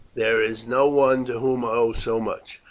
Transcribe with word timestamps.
There 0.15 0.41
is 0.41 0.65
no 0.65 0.87
one 0.87 1.25
to 1.25 1.37
whom 1.37 1.63
I 1.63 1.67
owe 1.73 1.93
so 1.93 2.19
much. 2.19 2.59